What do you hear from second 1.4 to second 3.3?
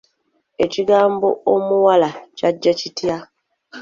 omuwala kyajja kitya?